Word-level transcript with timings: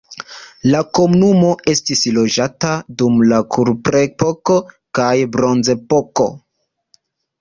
La 0.75 0.79
komunumo 0.99 1.51
estis 1.73 2.01
loĝata 2.15 2.71
dum 3.01 3.21
la 3.33 3.41
kuprepoko 3.57 4.57
kaj 5.01 5.13
bronzepoko. 5.37 6.31